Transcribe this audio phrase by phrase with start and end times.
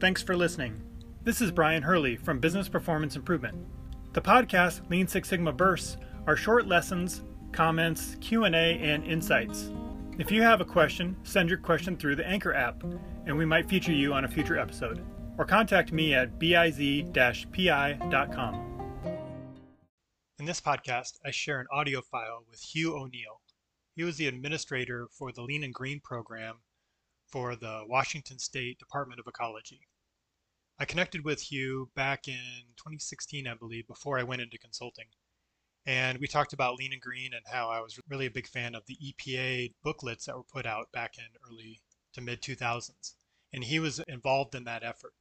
[0.00, 0.80] Thanks for listening.
[1.24, 3.56] This is Brian Hurley from Business Performance Improvement.
[4.12, 5.96] The podcast Lean Six Sigma Bursts
[6.28, 9.72] are short lessons, comments, Q&A, and insights.
[10.16, 12.84] If you have a question, send your question through the Anchor app,
[13.26, 15.04] and we might feature you on a future episode.
[15.36, 17.10] Or contact me at biz-pi.com.
[20.38, 23.40] In this podcast, I share an audio file with Hugh O'Neill.
[23.96, 26.58] He was the administrator for the Lean and Green program
[27.26, 29.87] for the Washington State Department of Ecology.
[30.80, 35.06] I connected with Hugh back in 2016, I believe, before I went into consulting.
[35.84, 38.76] And we talked about Lean and Green and how I was really a big fan
[38.76, 41.80] of the EPA booklets that were put out back in early
[42.12, 43.14] to mid 2000s.
[43.52, 45.14] And he was involved in that effort.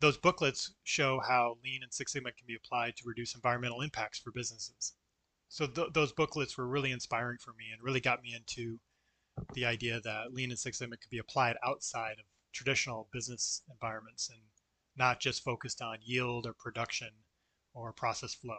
[0.00, 4.18] Those booklets show how Lean and Six Sigma can be applied to reduce environmental impacts
[4.18, 4.94] for businesses.
[5.48, 8.80] So th- those booklets were really inspiring for me and really got me into
[9.52, 14.28] the idea that Lean and Six Sigma could be applied outside of traditional business environments
[14.28, 14.40] and
[14.96, 17.10] not just focused on yield or production
[17.74, 18.58] or process flow.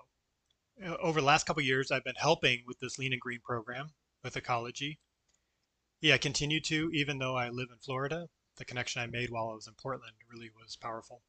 [0.83, 3.89] Uh, over the last couple years, I've been helping with this Lean and Green program
[4.23, 4.99] with ecology.
[6.01, 8.27] Yeah, I continue to, even though I live in Florida.
[8.55, 11.21] The connection I made while I was in Portland really was powerful.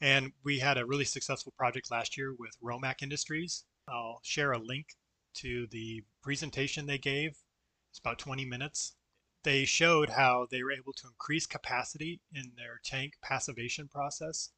[0.00, 3.64] And we had a really successful project last year with Romac Industries.
[3.88, 4.86] I'll share a link
[5.36, 7.38] to the presentation they gave.
[7.90, 8.96] It's about 20 minutes
[9.46, 14.50] they showed how they were able to increase capacity in their tank passivation process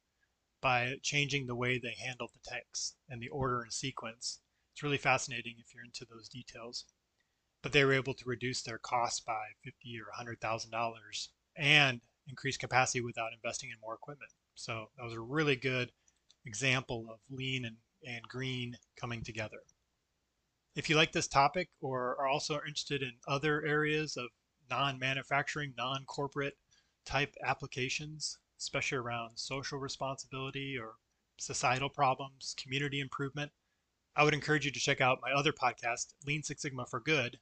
[0.61, 4.39] by changing the way they handled the tanks and the order and sequence.
[4.73, 6.85] It's really fascinating if you're into those details.
[7.61, 12.01] But they were able to reduce their cost by fifty or hundred thousand dollars and
[12.27, 14.31] increase capacity without investing in more equipment.
[14.55, 15.91] So that was a really good
[16.47, 17.75] example of lean and,
[18.07, 19.59] and green coming together.
[20.75, 24.29] If you like this topic or are also interested in other areas of
[24.69, 26.57] non-manufacturing, non-corporate
[27.05, 30.93] type applications, especially around social responsibility or
[31.37, 33.51] societal problems, community improvement,
[34.15, 37.39] I would encourage you to check out my other podcast, Lean Six Sigma for Good,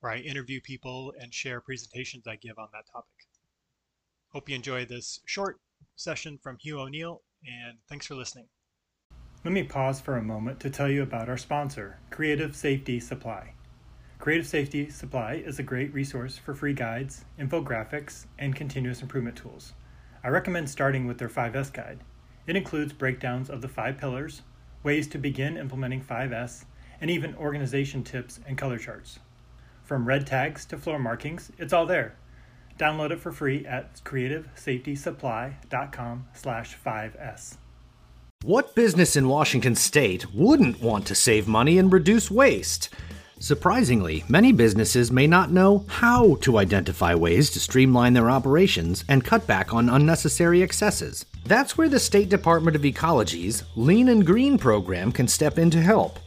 [0.00, 3.28] where I interview people and share presentations I give on that topic.
[4.28, 5.60] Hope you enjoy this short
[5.96, 8.46] session from Hugh O'Neill, and thanks for listening.
[9.44, 13.52] Let me pause for a moment to tell you about our sponsor, Creative Safety Supply.
[14.18, 19.74] Creative Safety Supply is a great resource for free guides, infographics, and continuous improvement tools.
[20.22, 21.98] I recommend starting with their 5S guide.
[22.46, 24.40] It includes breakdowns of the five pillars,
[24.82, 26.64] ways to begin implementing 5S,
[27.00, 29.18] and even organization tips and color charts.
[29.82, 32.16] From red tags to floor markings, it's all there.
[32.78, 37.56] Download it for free at creativesafetysupply.com slash 5S.
[38.42, 42.88] What business in Washington state wouldn't want to save money and reduce waste?
[43.44, 49.22] Surprisingly, many businesses may not know how to identify ways to streamline their operations and
[49.22, 51.26] cut back on unnecessary excesses.
[51.44, 55.82] That's where the State Department of Ecology's Lean and Green program can step in to
[55.82, 56.20] help.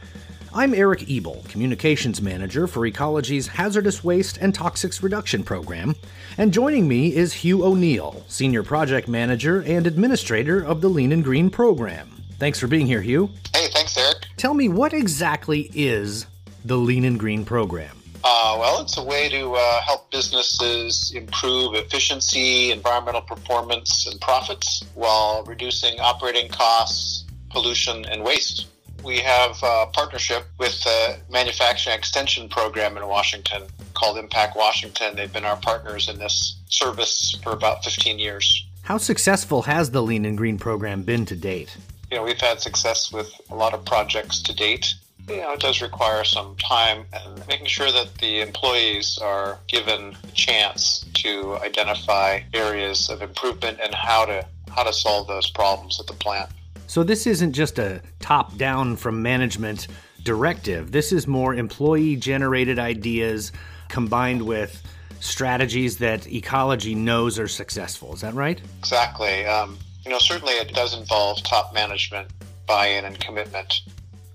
[0.54, 5.96] I'm Eric Ebel, Communications Manager for Ecology's Hazardous Waste and Toxics Reduction Program,
[6.36, 11.24] and joining me is Hugh O'Neill, Senior Project Manager and Administrator of the Lean and
[11.24, 12.22] Green program.
[12.38, 13.30] Thanks for being here, Hugh.
[13.52, 14.18] Hey, thanks, Eric.
[14.36, 16.28] Tell me, what exactly is
[16.68, 17.96] the Lean and Green program?
[18.22, 24.84] Uh, well, it's a way to uh, help businesses improve efficiency, environmental performance, and profits
[24.94, 28.66] while reducing operating costs, pollution, and waste.
[29.02, 33.62] We have a partnership with the Manufacturing Extension Program in Washington
[33.94, 35.16] called Impact Washington.
[35.16, 38.66] They've been our partners in this service for about 15 years.
[38.82, 41.76] How successful has the Lean and Green program been to date?
[42.10, 44.94] You know, we've had success with a lot of projects to date
[45.28, 50.16] you know, it does require some time and making sure that the employees are given
[50.24, 55.98] a chance to identify areas of improvement and how to how to solve those problems
[55.98, 56.50] at the plant.
[56.86, 59.88] So this isn't just a top down from management
[60.22, 60.92] directive.
[60.92, 63.52] This is more employee generated ideas
[63.88, 64.82] combined with
[65.20, 68.14] strategies that ecology knows are successful.
[68.14, 68.60] Is that right?
[68.78, 69.46] Exactly.
[69.46, 72.28] Um, you know, certainly it does involve top management
[72.66, 73.80] buy-in and commitment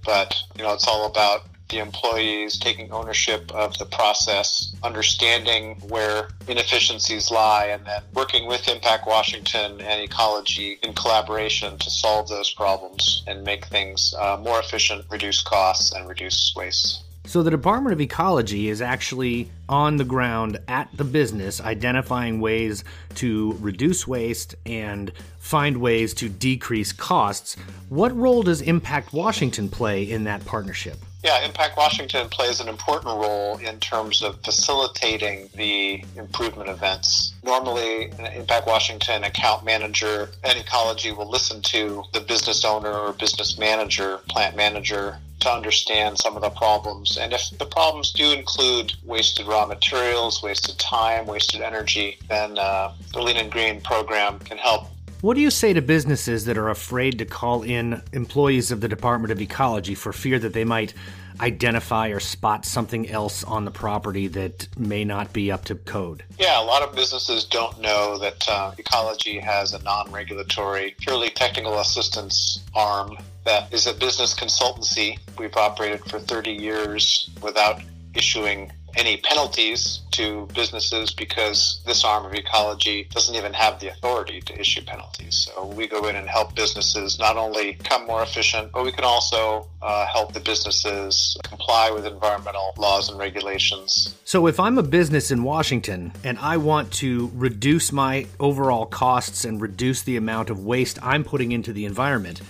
[0.05, 6.29] but you know it's all about the employees taking ownership of the process, understanding where
[6.47, 12.51] inefficiencies lie, and then working with Impact Washington and Ecology in collaboration to solve those
[12.53, 17.01] problems and make things uh, more efficient, reduce costs, and reduce waste.
[17.25, 22.83] So, the Department of Ecology is actually on the ground at the business identifying ways
[23.15, 25.09] to reduce waste and
[25.39, 27.55] find ways to decrease costs.
[27.87, 30.97] What role does Impact Washington play in that partnership?
[31.23, 37.33] Yeah, Impact Washington plays an important role in terms of facilitating the improvement events.
[37.41, 43.57] Normally, Impact Washington account manager and ecology will listen to the business owner or business
[43.57, 47.17] manager, plant manager, to understand some of the problems.
[47.17, 52.93] And if the problems do include wasted raw materials, wasted time, wasted energy, then uh,
[53.11, 54.87] the Lean and Green program can help.
[55.23, 58.89] What do you say to businesses that are afraid to call in employees of the
[58.89, 60.93] Department of Ecology for fear that they might
[61.39, 66.25] identify or spot something else on the property that may not be up to code?
[66.37, 71.29] Yeah, a lot of businesses don't know that uh, ecology has a non regulatory, purely
[71.29, 75.19] technical assistance arm that is a business consultancy.
[75.39, 77.81] We've operated for 30 years without
[78.13, 84.41] issuing any penalties to businesses because this arm of ecology doesn't even have the authority
[84.41, 85.49] to issue penalties.
[85.53, 89.03] So we go in and help businesses not only become more efficient, but we can
[89.03, 94.15] also uh, help the businesses comply with environmental laws and regulations.
[94.25, 99.45] So if I'm a business in Washington and I want to reduce my overall costs
[99.45, 102.41] and reduce the amount of waste I'm putting into the environment,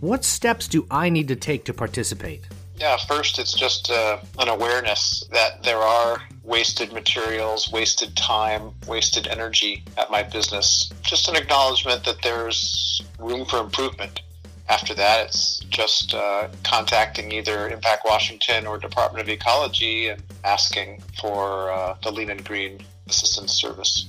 [0.00, 2.46] what steps do I need to take to participate?
[2.80, 9.26] Yeah, first, it's just uh, an awareness that there are wasted materials, wasted time, wasted
[9.26, 10.90] energy at my business.
[11.02, 14.22] Just an acknowledgement that there's room for improvement.
[14.70, 21.02] After that, it's just uh, contacting either Impact Washington or Department of Ecology and asking
[21.20, 24.06] for uh, the Lean and Green Assistance Service.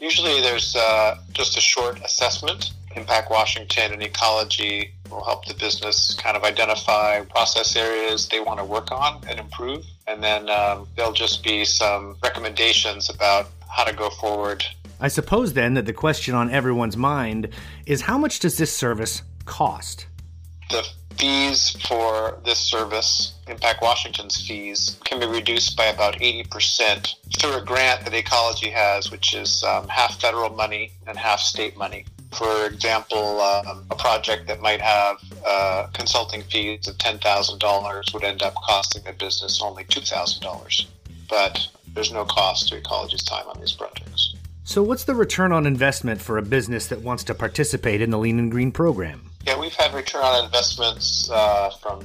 [0.00, 2.72] Usually, there's uh, just a short assessment.
[2.94, 8.58] Impact Washington and Ecology will help the business kind of identify process areas they want
[8.58, 9.84] to work on and improve.
[10.06, 14.64] And then um, there'll just be some recommendations about how to go forward.
[15.00, 17.50] I suppose then that the question on everyone's mind
[17.84, 20.06] is how much does this service cost?
[20.70, 20.86] The
[21.18, 27.64] fees for this service, Impact Washington's fees, can be reduced by about 80% through a
[27.64, 32.04] grant that Ecology has, which is um, half federal money and half state money.
[32.36, 35.16] For example, um, a project that might have
[35.46, 40.86] uh, consulting fees of $10,000 would end up costing a business only $2,000.
[41.30, 44.34] But there's no cost to Ecology's time on these projects.
[44.64, 48.18] So, what's the return on investment for a business that wants to participate in the
[48.18, 49.30] Lean and Green program?
[49.46, 52.04] Yeah, we've had return on investments uh, from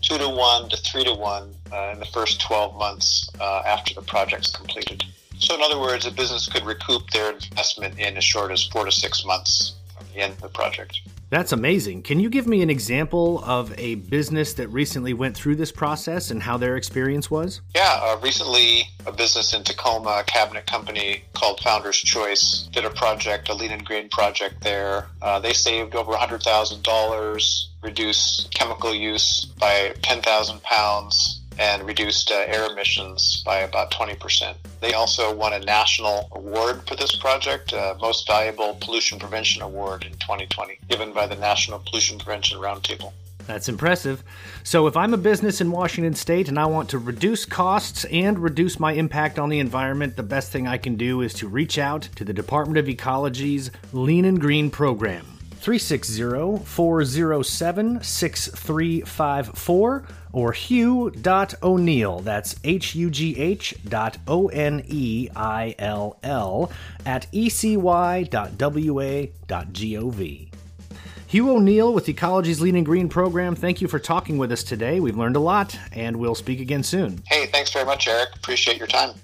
[0.00, 3.94] two to one to three to one uh, in the first 12 months uh, after
[3.94, 5.04] the project's completed.
[5.42, 8.84] So, in other words, a business could recoup their investment in as short as four
[8.84, 11.00] to six months from the end of the project.
[11.30, 12.02] That's amazing.
[12.02, 16.30] Can you give me an example of a business that recently went through this process
[16.30, 17.60] and how their experience was?
[17.74, 22.90] Yeah, uh, recently a business in Tacoma, a cabinet company called Founders Choice, did a
[22.90, 25.06] project, a lean and green project there.
[25.20, 32.70] Uh, they saved over $100,000, reduced chemical use by 10,000 pounds, and reduced uh, air
[32.70, 34.54] emissions by about 20%.
[34.80, 40.04] They also won a national award for this project, uh, Most Valuable Pollution Prevention Award
[40.04, 43.12] in 2020, given by the National Pollution Prevention Roundtable.
[43.46, 44.22] That's impressive.
[44.62, 48.38] So, if I'm a business in Washington State and I want to reduce costs and
[48.38, 51.78] reduce my impact on the environment, the best thing I can do is to reach
[51.78, 55.31] out to the Department of Ecology's Lean and Green program.
[55.62, 62.24] 360 407 6354 or hugh.oneill.
[62.24, 66.72] That's H U G H dot O N E I L L
[67.06, 67.78] at ecy.wa.gov.
[71.28, 75.00] Hugh O'Neill with Ecology's Lean and Green program, thank you for talking with us today.
[75.00, 77.22] We've learned a lot, and we'll speak again soon.
[77.26, 78.36] Hey, thanks very much, Eric.
[78.36, 79.14] Appreciate your time.